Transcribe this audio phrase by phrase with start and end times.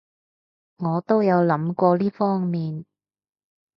[0.77, 2.85] 我都有諗過呢方面